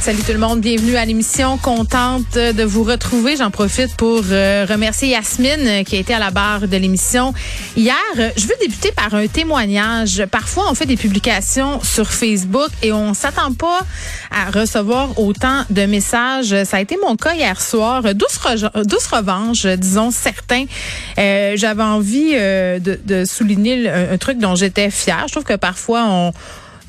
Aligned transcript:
Salut 0.00 0.22
tout 0.22 0.32
le 0.32 0.38
monde, 0.38 0.62
bienvenue 0.62 0.96
à 0.96 1.04
l'émission. 1.04 1.58
Contente 1.58 2.32
de 2.32 2.64
vous 2.64 2.84
retrouver. 2.84 3.36
J'en 3.36 3.50
profite 3.50 3.94
pour 3.96 4.22
euh, 4.30 4.64
remercier 4.66 5.08
Yasmine 5.08 5.60
euh, 5.60 5.82
qui 5.84 5.96
a 5.96 5.98
été 5.98 6.14
à 6.14 6.18
la 6.18 6.30
barre 6.30 6.66
de 6.66 6.76
l'émission 6.78 7.34
hier. 7.76 7.94
Euh, 8.18 8.30
je 8.34 8.46
veux 8.46 8.54
débuter 8.62 8.92
par 8.92 9.14
un 9.14 9.26
témoignage. 9.26 10.24
Parfois, 10.30 10.70
on 10.70 10.74
fait 10.74 10.86
des 10.86 10.96
publications 10.96 11.82
sur 11.82 12.10
Facebook 12.10 12.70
et 12.82 12.94
on 12.94 13.12
s'attend 13.12 13.52
pas 13.52 13.80
à 14.30 14.50
recevoir 14.50 15.18
autant 15.18 15.64
de 15.68 15.82
messages. 15.84 16.64
Ça 16.64 16.78
a 16.78 16.80
été 16.80 16.96
mon 16.96 17.16
cas 17.16 17.34
hier 17.34 17.60
soir. 17.60 18.02
Douce, 18.14 18.38
revanche, 18.38 19.66
disons 19.66 20.10
certains. 20.10 20.64
J'avais 21.18 21.82
envie 21.82 22.32
de, 22.32 22.98
de, 23.04 23.24
souligner 23.26 23.90
un, 23.90 24.12
un 24.14 24.16
truc 24.16 24.38
dont 24.38 24.54
j'étais 24.54 24.90
fière. 24.90 25.24
Je 25.26 25.32
trouve 25.32 25.44
que 25.44 25.56
parfois 25.56 26.04
on 26.08 26.32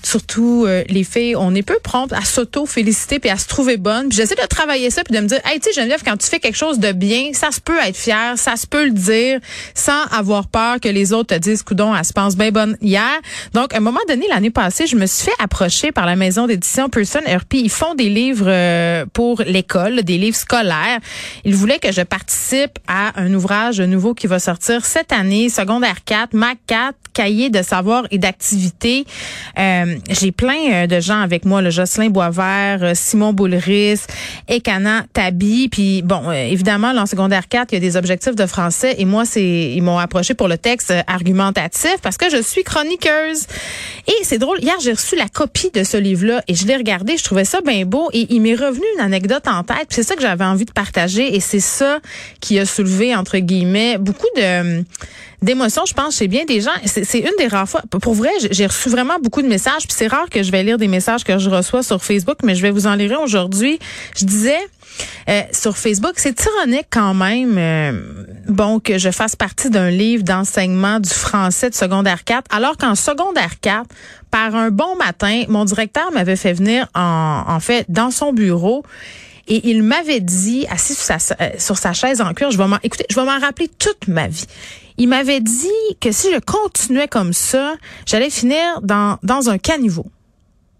surtout 0.03 0.65
euh, 0.67 0.83
les 0.89 1.03
filles, 1.03 1.35
on 1.35 1.53
est 1.55 1.61
peu 1.61 1.77
promptes 1.83 2.13
à 2.13 2.21
s'auto-féliciter 2.21 3.19
puis 3.19 3.29
à 3.29 3.37
se 3.37 3.47
trouver 3.47 3.77
bonne. 3.77 4.11
J'essaie 4.11 4.35
de 4.35 4.47
travailler 4.47 4.89
ça 4.89 5.03
puis 5.03 5.15
de 5.15 5.21
me 5.21 5.27
dire, 5.27 5.39
hey, 5.45 5.59
tu 5.59 5.69
sais 5.69 5.73
Geneviève, 5.73 6.01
quand 6.03 6.17
tu 6.17 6.27
fais 6.27 6.39
quelque 6.39 6.57
chose 6.57 6.79
de 6.79 6.91
bien, 6.91 7.31
ça 7.33 7.51
se 7.51 7.59
peut 7.59 7.77
être 7.85 7.95
fier, 7.95 8.33
ça 8.37 8.55
se 8.55 8.67
peut 8.67 8.85
le 8.85 8.91
dire 8.91 9.39
sans 9.75 10.03
avoir 10.11 10.47
peur 10.47 10.79
que 10.79 10.89
les 10.89 11.13
autres 11.13 11.35
te 11.35 11.39
disent, 11.39 11.63
coudon, 11.63 11.95
elle 11.95 12.05
se 12.05 12.13
pense 12.13 12.35
bien 12.35 12.51
bonne 12.51 12.77
hier. 12.81 13.19
Donc, 13.53 13.73
à 13.73 13.77
un 13.77 13.81
moment 13.81 13.99
donné, 14.07 14.27
l'année 14.29 14.49
passée, 14.49 14.87
je 14.87 14.95
me 14.95 15.05
suis 15.05 15.25
fait 15.25 15.43
approcher 15.43 15.91
par 15.91 16.05
la 16.05 16.15
maison 16.15 16.47
d'édition 16.47 16.89
Person 16.89 17.21
RP. 17.21 17.55
Ils 17.55 17.69
font 17.69 17.95
des 17.95 18.09
livres 18.09 18.47
euh, 18.47 19.05
pour 19.13 19.41
l'école, 19.45 20.03
des 20.03 20.17
livres 20.17 20.37
scolaires. 20.37 20.99
Ils 21.45 21.55
voulaient 21.55 21.79
que 21.79 21.91
je 21.91 22.01
participe 22.01 22.79
à 22.87 23.19
un 23.19 23.33
ouvrage 23.33 23.81
nouveau 23.81 24.13
qui 24.13 24.27
va 24.27 24.39
sortir 24.39 24.85
cette 24.85 25.11
année, 25.11 25.49
secondaire 25.49 26.03
4, 26.05 26.33
Mac 26.33 26.57
4, 26.67 26.95
cahier 27.13 27.49
de 27.49 27.61
savoir 27.61 28.05
et 28.11 28.17
d'activité. 28.17 29.05
Euh, 29.57 29.95
j'ai 30.09 30.31
plein 30.31 30.71
euh, 30.71 30.87
de 30.87 30.99
gens 30.99 31.21
avec 31.21 31.45
moi, 31.45 31.61
le 31.61 31.69
Jocelyn 31.69 32.09
Boisvert, 32.09 32.79
euh, 32.81 32.91
Simon 32.95 33.33
Boulris, 33.33 34.01
Ekana 34.47 35.05
Tabi, 35.13 35.69
puis 35.69 36.01
bon, 36.01 36.29
euh, 36.29 36.33
évidemment, 36.33 36.89
en 36.89 37.05
secondaire 37.05 37.47
4, 37.47 37.71
il 37.71 37.75
y 37.75 37.77
a 37.77 37.79
des 37.79 37.97
objectifs 37.97 38.35
de 38.35 38.45
français 38.45 38.95
et 38.97 39.05
moi, 39.05 39.25
c'est 39.25 39.41
ils 39.41 39.81
m'ont 39.81 39.97
approché 39.97 40.33
pour 40.33 40.47
le 40.47 40.57
texte 40.57 40.93
argumentatif 41.07 41.97
parce 42.01 42.17
que 42.17 42.29
je 42.29 42.41
suis 42.41 42.63
chroniqueuse. 42.63 43.47
Et 44.07 44.23
c'est 44.23 44.37
drôle, 44.37 44.59
hier, 44.61 44.75
j'ai 44.81 44.93
reçu 44.93 45.15
la 45.15 45.27
copie 45.27 45.71
de 45.71 45.83
ce 45.83 45.97
livre-là 45.97 46.43
et 46.47 46.55
je 46.55 46.65
l'ai 46.65 46.75
regardé, 46.75 47.17
je 47.17 47.23
trouvais 47.23 47.45
ça 47.45 47.61
bien 47.61 47.85
beau 47.85 48.09
et 48.13 48.27
il 48.29 48.41
m'est 48.41 48.55
revenu 48.55 48.85
une 48.97 49.03
anecdote 49.03 49.47
en 49.47 49.63
tête, 49.63 49.87
c'est 49.89 50.03
ça 50.03 50.15
que 50.15 50.21
j'avais 50.21 50.45
envie 50.45 50.65
de 50.65 50.71
partager 50.71 51.35
et 51.35 51.39
c'est 51.39 51.59
ça 51.59 51.99
qui 52.39 52.59
a 52.59 52.65
soulevé, 52.65 53.15
entre 53.15 53.37
guillemets, 53.37 53.97
beaucoup 53.97 54.27
de 54.37 54.83
d'émotions, 55.41 55.83
je 55.85 55.93
pense, 55.93 56.17
chez 56.17 56.27
bien 56.27 56.45
des 56.45 56.61
gens. 56.61 56.71
C'est 56.85 57.19
une 57.19 57.35
des 57.37 57.47
rares 57.47 57.67
fois. 57.67 57.81
Pour 58.01 58.13
vrai, 58.13 58.29
j'ai 58.51 58.65
reçu 58.65 58.89
vraiment 58.89 59.17
beaucoup 59.21 59.41
de 59.41 59.47
messages. 59.47 59.87
Puis 59.87 59.95
c'est 59.97 60.07
rare 60.07 60.29
que 60.29 60.43
je 60.43 60.51
vais 60.51 60.63
lire 60.63 60.77
des 60.77 60.87
messages 60.87 61.23
que 61.23 61.37
je 61.39 61.49
reçois 61.49 61.83
sur 61.83 62.03
Facebook, 62.03 62.37
mais 62.43 62.55
je 62.55 62.61
vais 62.61 62.71
vous 62.71 62.87
en 62.87 62.95
lire 62.95 63.19
aujourd'hui. 63.21 63.79
Je 64.17 64.25
disais 64.25 64.59
euh, 65.29 65.41
sur 65.51 65.77
Facebook, 65.77 66.13
c'est 66.17 66.45
ironique 66.45 66.87
quand 66.89 67.13
même, 67.13 67.57
euh, 67.57 68.01
bon, 68.47 68.79
que 68.79 68.97
je 68.97 69.09
fasse 69.09 69.35
partie 69.35 69.69
d'un 69.69 69.89
livre 69.89 70.23
d'enseignement 70.23 70.99
du 70.99 71.09
français 71.09 71.69
de 71.69 71.75
secondaire 71.75 72.23
4, 72.23 72.53
alors 72.53 72.77
qu'en 72.77 72.95
secondaire 72.95 73.59
4, 73.61 73.85
par 74.29 74.55
un 74.55 74.69
bon 74.69 74.95
matin, 74.97 75.43
mon 75.47 75.65
directeur 75.65 76.11
m'avait 76.11 76.35
fait 76.35 76.53
venir 76.53 76.87
en, 76.95 77.43
en 77.47 77.59
fait 77.59 77.85
dans 77.89 78.11
son 78.11 78.33
bureau 78.33 78.83
et 79.51 79.69
il 79.69 79.83
m'avait 79.83 80.21
dit, 80.21 80.65
assis 80.69 80.95
sur 80.95 81.03
sa, 81.03 81.17
euh, 81.41 81.49
sur 81.57 81.77
sa 81.77 81.91
chaise 81.91 82.21
en 82.21 82.33
cuir, 82.33 82.51
je 82.51 82.57
vais 82.57 82.67
m'en, 82.67 82.77
écoutez, 82.83 83.03
je 83.09 83.15
vais 83.15 83.25
m'en 83.25 83.37
rappeler 83.37 83.67
toute 83.67 84.07
ma 84.07 84.29
vie. 84.29 84.45
Il 84.97 85.09
m'avait 85.09 85.41
dit 85.41 85.67
que 85.99 86.13
si 86.13 86.29
je 86.33 86.39
continuais 86.39 87.09
comme 87.09 87.33
ça, 87.33 87.75
j'allais 88.05 88.29
finir 88.29 88.79
dans, 88.81 89.17
dans 89.23 89.49
un 89.49 89.57
caniveau. 89.57 90.05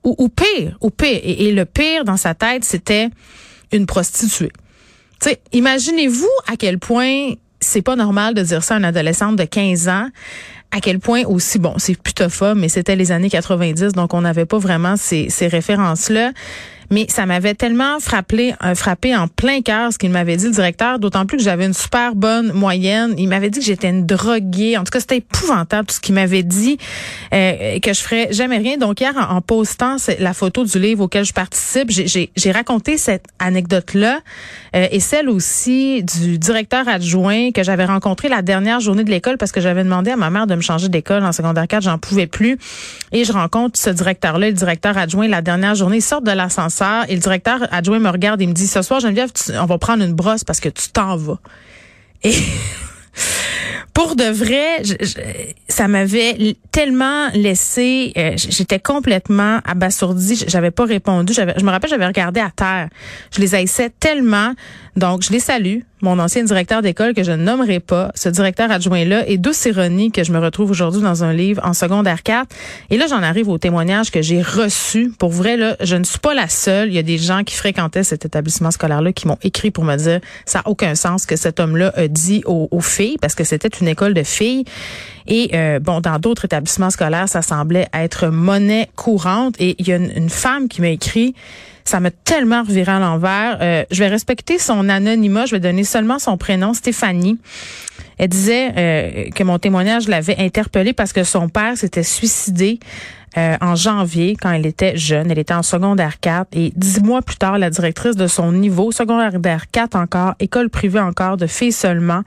Ou, 0.05 0.15
ou 0.17 0.29
pire, 0.29 0.77
ou 0.79 0.89
pire. 0.89 1.19
Et, 1.21 1.51
le 1.51 1.65
pire 1.65 2.05
dans 2.05 2.15
sa 2.15 2.33
tête, 2.33 2.63
c'était 2.63 3.09
une 3.73 3.85
prostituée. 3.85 4.53
Tu 5.21 5.29
sais, 5.29 5.41
imaginez-vous 5.51 6.31
à 6.47 6.55
quel 6.55 6.79
point 6.79 7.33
c'est 7.59 7.81
pas 7.81 7.97
normal 7.97 8.35
de 8.35 8.41
dire 8.41 8.63
ça 8.63 8.75
à 8.75 8.77
une 8.77 8.85
adolescente 8.85 9.35
de 9.35 9.43
15 9.43 9.89
ans 9.89 10.07
à 10.73 10.79
quel 10.79 10.99
point 10.99 11.25
aussi, 11.25 11.59
bon, 11.59 11.73
c'est 11.77 12.01
putophobe, 12.01 12.57
mais 12.57 12.69
c'était 12.69 12.95
les 12.95 13.11
années 13.11 13.29
90, 13.29 13.91
donc 13.91 14.13
on 14.13 14.21
n'avait 14.21 14.45
pas 14.45 14.57
vraiment 14.57 14.95
ces, 14.95 15.29
ces 15.29 15.47
références-là 15.47 16.31
mais 16.91 17.05
ça 17.09 17.25
m'avait 17.25 17.55
tellement 17.55 17.99
frappé, 18.01 18.53
euh, 18.63 18.75
frappé 18.75 19.15
en 19.15 19.29
plein 19.29 19.61
cœur 19.61 19.93
ce 19.93 19.97
qu'il 19.97 20.11
m'avait 20.11 20.35
dit 20.35 20.45
le 20.45 20.51
directeur, 20.51 20.99
d'autant 20.99 21.25
plus 21.25 21.37
que 21.37 21.43
j'avais 21.43 21.65
une 21.65 21.73
super 21.73 22.15
bonne 22.15 22.51
moyenne. 22.51 23.15
Il 23.17 23.29
m'avait 23.29 23.49
dit 23.49 23.59
que 23.59 23.65
j'étais 23.65 23.89
une 23.89 24.05
droguée. 24.05 24.77
En 24.77 24.83
tout 24.83 24.91
cas, 24.91 24.99
c'était 24.99 25.17
épouvantable 25.17 25.87
tout 25.87 25.95
ce 25.95 26.01
qu'il 26.01 26.15
m'avait 26.15 26.43
dit, 26.43 26.77
euh, 27.33 27.79
que 27.79 27.93
je 27.93 28.01
ferais 28.01 28.27
jamais 28.31 28.57
rien. 28.57 28.77
Donc 28.77 28.99
hier, 28.99 29.13
en, 29.17 29.41
postant 29.41 29.95
la 30.19 30.33
photo 30.33 30.65
du 30.65 30.79
livre 30.79 31.05
auquel 31.05 31.23
je 31.23 31.33
participe, 31.33 31.89
j'ai 31.89 32.51
raconté 32.51 32.97
cette 32.97 33.25
anecdote-là 33.39 34.19
euh, 34.75 34.87
et 34.91 34.99
celle 34.99 35.29
aussi 35.29 36.03
du 36.03 36.37
directeur 36.37 36.87
adjoint 36.87 37.51
que 37.51 37.63
j'avais 37.63 37.85
rencontré 37.85 38.27
la 38.27 38.41
dernière 38.41 38.81
journée 38.81 39.03
de 39.03 39.09
l'école 39.09 39.37
parce 39.37 39.51
que 39.53 39.61
j'avais 39.61 39.83
demandé 39.83 40.11
à 40.11 40.17
ma 40.17 40.29
mère 40.29 40.45
de 40.45 40.55
me 40.55 40.61
changer 40.61 40.89
d'école 40.89 41.23
en 41.23 41.31
secondaire 41.31 41.67
4, 41.67 41.83
j'en 41.83 41.97
pouvais 41.97 42.27
plus. 42.27 42.57
Et 43.13 43.23
je 43.23 43.31
rencontre 43.31 43.79
ce 43.79 43.89
directeur-là, 43.89 44.49
le 44.49 44.53
directeur 44.53 44.97
adjoint, 44.97 45.27
la 45.27 45.41
dernière 45.41 45.75
journée, 45.75 45.97
il 45.97 46.01
sort 46.01 46.21
de 46.21 46.31
l'ascenseur 46.31 46.80
et 47.07 47.13
le 47.13 47.19
directeur 47.19 47.67
adjoint 47.71 47.99
me 47.99 48.09
regarde 48.09 48.41
et 48.41 48.47
me 48.47 48.53
dit 48.53 48.67
ce 48.67 48.81
soir 48.81 48.99
Geneviève 48.99 49.31
on 49.59 49.65
va 49.65 49.77
prendre 49.77 50.03
une 50.03 50.13
brosse 50.13 50.43
parce 50.43 50.59
que 50.59 50.69
tu 50.69 50.89
t'en 50.89 51.15
vas. 51.15 51.39
Et 52.23 52.35
pour 53.93 54.15
de 54.15 54.25
vrai, 54.25 54.81
ça 55.67 55.87
m'avait 55.87 56.55
tellement 56.71 57.27
laissé, 57.33 58.13
euh, 58.17 58.33
j'étais 58.35 58.79
complètement 58.79 59.59
abasourdie, 59.65 60.43
j'avais 60.47 60.71
pas 60.71 60.85
répondu, 60.85 61.33
je 61.33 61.41
me 61.41 61.69
rappelle 61.69 61.89
j'avais 61.89 62.07
regardé 62.07 62.39
à 62.39 62.49
terre. 62.49 62.89
Je 63.35 63.41
les 63.41 63.55
haïssais 63.55 63.91
tellement, 63.99 64.53
donc 64.95 65.23
je 65.23 65.31
les 65.31 65.39
salue 65.39 65.79
mon 66.01 66.19
ancien 66.19 66.43
directeur 66.43 66.81
d'école 66.81 67.13
que 67.13 67.23
je 67.23 67.31
ne 67.31 67.43
nommerai 67.43 67.79
pas, 67.79 68.11
ce 68.15 68.29
directeur 68.29 68.71
adjoint-là, 68.71 69.27
et 69.27 69.37
douce 69.37 69.65
ironie 69.65 70.11
que 70.11 70.23
je 70.23 70.31
me 70.31 70.39
retrouve 70.39 70.71
aujourd'hui 70.71 71.01
dans 71.01 71.23
un 71.23 71.33
livre 71.33 71.61
en 71.65 71.73
secondaire 71.73 72.23
4. 72.23 72.47
Et 72.89 72.97
là, 72.97 73.07
j'en 73.07 73.23
arrive 73.23 73.49
au 73.49 73.57
témoignage 73.57 74.11
que 74.11 74.21
j'ai 74.21 74.41
reçu. 74.41 75.11
Pour 75.17 75.31
vrai, 75.31 75.57
là, 75.57 75.75
je 75.81 75.95
ne 75.95 76.03
suis 76.03 76.19
pas 76.19 76.33
la 76.33 76.47
seule. 76.47 76.89
Il 76.89 76.93
y 76.93 76.99
a 76.99 77.03
des 77.03 77.17
gens 77.17 77.43
qui 77.43 77.55
fréquentaient 77.55 78.03
cet 78.03 78.25
établissement 78.25 78.71
scolaire-là 78.71 79.13
qui 79.13 79.27
m'ont 79.27 79.37
écrit 79.43 79.71
pour 79.71 79.83
me 79.83 79.95
dire 79.95 80.19
ça 80.45 80.59
n'a 80.59 80.69
aucun 80.69 80.95
sens 80.95 81.25
que 81.25 81.35
cet 81.35 81.59
homme-là 81.59 81.93
a 81.95 82.07
dit 82.07 82.43
aux, 82.45 82.69
filles, 82.81 83.17
parce 83.21 83.35
que 83.35 83.43
c'était 83.43 83.69
une 83.69 83.87
école 83.87 84.13
de 84.13 84.23
filles. 84.23 84.65
Et 85.27 85.51
euh, 85.53 85.79
bon, 85.79 86.01
dans 86.01 86.19
d'autres 86.19 86.45
établissements 86.45 86.89
scolaires, 86.89 87.29
ça 87.29 87.41
semblait 87.41 87.87
être 87.93 88.27
monnaie 88.27 88.89
courante. 88.95 89.55
Et 89.59 89.75
il 89.79 89.87
y 89.87 89.93
a 89.93 89.97
une 89.97 90.29
femme 90.29 90.67
qui 90.67 90.81
m'a 90.81 90.89
écrit 90.89 91.35
ça 91.83 91.99
m'a 91.99 92.11
tellement 92.11 92.63
reviré 92.63 92.91
à 92.91 92.99
l'envers. 92.99 93.57
Euh, 93.61 93.83
je 93.91 93.99
vais 93.99 94.07
respecter 94.07 94.59
son 94.59 94.89
anonymat. 94.89 95.45
Je 95.45 95.55
vais 95.55 95.59
donner 95.59 95.83
seulement 95.83 96.19
son 96.19 96.37
prénom, 96.37 96.73
Stéphanie. 96.73 97.37
Elle 98.17 98.29
disait 98.29 98.71
euh, 98.77 99.29
que 99.31 99.43
mon 99.43 99.57
témoignage 99.57 100.07
l'avait 100.07 100.37
interpellée 100.37 100.93
parce 100.93 101.11
que 101.11 101.23
son 101.23 101.49
père 101.49 101.77
s'était 101.77 102.03
suicidé 102.03 102.79
euh, 103.37 103.55
en 103.61 103.75
janvier 103.75 104.35
quand 104.39 104.51
elle 104.51 104.65
était 104.65 104.97
jeune. 104.97 105.31
Elle 105.31 105.39
était 105.39 105.53
en 105.53 105.63
secondaire 105.63 106.19
4 106.19 106.49
et 106.53 106.73
dix 106.75 107.01
mois 107.01 107.21
plus 107.21 107.37
tard, 107.37 107.57
la 107.57 107.69
directrice 107.69 108.15
de 108.15 108.27
son 108.27 108.51
niveau, 108.51 108.91
secondaire 108.91 109.31
4 109.71 109.95
encore, 109.95 110.35
école 110.39 110.69
privée 110.69 110.99
encore, 110.99 111.37
de 111.37 111.47
filles 111.47 111.71
seulement, 111.71 112.23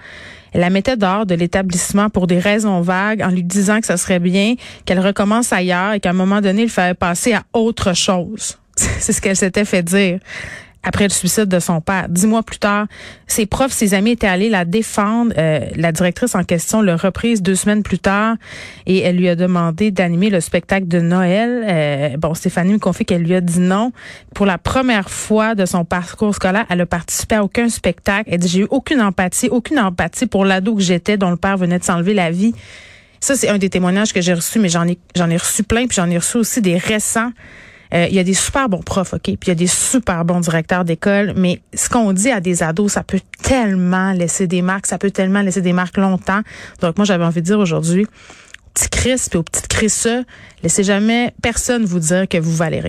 elle 0.54 0.60
la 0.60 0.70
mettait 0.70 0.96
dehors 0.96 1.26
de 1.26 1.34
l'établissement 1.34 2.08
pour 2.10 2.26
des 2.26 2.38
raisons 2.38 2.80
vagues 2.80 3.22
en 3.22 3.28
lui 3.28 3.42
disant 3.42 3.80
que 3.80 3.86
ce 3.86 3.96
serait 3.96 4.20
bien 4.20 4.54
qu'elle 4.84 5.00
recommence 5.00 5.52
ailleurs 5.52 5.92
et 5.92 6.00
qu'à 6.00 6.10
un 6.10 6.14
moment 6.14 6.40
donné, 6.40 6.62
il 6.62 6.70
fallait 6.70 6.94
passer 6.94 7.34
à 7.34 7.42
autre 7.52 7.92
chose. 7.94 8.58
C'est 8.76 9.12
ce 9.12 9.20
qu'elle 9.20 9.36
s'était 9.36 9.64
fait 9.64 9.82
dire 9.82 10.20
après 10.84 11.04
le 11.04 11.10
suicide 11.10 11.46
de 11.46 11.58
son 11.58 11.80
père. 11.80 12.08
Dix 12.08 12.26
mois 12.26 12.42
plus 12.42 12.58
tard, 12.58 12.86
ses 13.26 13.46
profs, 13.46 13.72
ses 13.72 13.94
amis 13.94 14.12
étaient 14.12 14.26
allés 14.26 14.50
la 14.50 14.64
défendre. 14.64 15.32
Euh, 15.36 15.60
la 15.76 15.92
directrice 15.92 16.34
en 16.34 16.44
question 16.44 16.82
l'a 16.82 16.96
reprise 16.96 17.42
deux 17.42 17.54
semaines 17.54 17.82
plus 17.82 17.98
tard 17.98 18.36
et 18.86 19.00
elle 19.00 19.16
lui 19.16 19.28
a 19.28 19.34
demandé 19.34 19.90
d'animer 19.90 20.30
le 20.30 20.40
spectacle 20.40 20.86
de 20.86 21.00
Noël. 21.00 21.64
Euh, 21.66 22.16
bon, 22.18 22.34
Stéphanie 22.34 22.74
me 22.74 22.78
confie 22.78 23.04
qu'elle 23.04 23.22
lui 23.22 23.34
a 23.34 23.40
dit 23.40 23.60
non. 23.60 23.92
Pour 24.34 24.46
la 24.46 24.58
première 24.58 25.10
fois 25.10 25.54
de 25.54 25.64
son 25.64 25.84
parcours 25.84 26.34
scolaire, 26.34 26.66
elle 26.68 26.82
a 26.82 26.86
participé 26.86 27.36
à 27.36 27.44
aucun 27.44 27.68
spectacle. 27.68 28.28
Elle 28.30 28.40
dit, 28.40 28.48
j'ai 28.48 28.60
eu 28.60 28.66
aucune 28.70 29.00
empathie, 29.00 29.48
aucune 29.48 29.78
empathie 29.78 30.26
pour 30.26 30.44
l'ado 30.44 30.74
que 30.74 30.82
j'étais 30.82 31.16
dont 31.16 31.30
le 31.30 31.36
père 31.36 31.56
venait 31.56 31.78
de 31.78 31.84
s'enlever 31.84 32.14
la 32.14 32.30
vie. 32.30 32.54
Ça, 33.20 33.34
c'est 33.36 33.48
un 33.48 33.56
des 33.56 33.70
témoignages 33.70 34.12
que 34.12 34.20
j'ai 34.20 34.34
reçus, 34.34 34.58
mais 34.58 34.68
j'en 34.68 34.86
ai, 34.86 34.98
j'en 35.16 35.30
ai 35.30 35.38
reçu 35.38 35.62
plein, 35.62 35.86
puis 35.86 35.96
j'en 35.96 36.10
ai 36.10 36.18
reçu 36.18 36.36
aussi 36.36 36.60
des 36.60 36.76
récents. 36.76 37.30
Euh, 37.94 38.06
il 38.08 38.14
y 38.14 38.18
a 38.18 38.24
des 38.24 38.34
super 38.34 38.68
bons 38.68 38.82
profs, 38.82 39.14
OK, 39.14 39.22
puis 39.22 39.36
il 39.44 39.48
y 39.48 39.52
a 39.52 39.54
des 39.54 39.66
super 39.66 40.24
bons 40.24 40.40
directeurs 40.40 40.84
d'école, 40.84 41.32
mais 41.36 41.60
ce 41.74 41.88
qu'on 41.88 42.12
dit 42.12 42.30
à 42.30 42.40
des 42.40 42.62
ados, 42.62 42.92
ça 42.92 43.04
peut 43.04 43.20
tellement 43.42 44.12
laisser 44.12 44.46
des 44.46 44.62
marques, 44.62 44.86
ça 44.86 44.98
peut 44.98 45.10
tellement 45.10 45.42
laisser 45.42 45.60
des 45.60 45.72
marques 45.72 45.96
longtemps. 45.96 46.40
Donc 46.80 46.96
moi, 46.96 47.04
j'avais 47.04 47.24
envie 47.24 47.40
de 47.40 47.46
dire 47.46 47.58
aujourd'hui, 47.58 48.06
petit 48.74 48.88
Chris 48.88 49.22
puis 49.30 49.38
au 49.38 49.42
petit 49.42 49.62
Chris, 49.68 50.24
laissez 50.62 50.82
jamais 50.82 51.32
personne 51.40 51.84
vous 51.84 52.00
dire 52.00 52.26
que 52.28 52.38
vous 52.38 52.54
valez. 52.54 52.80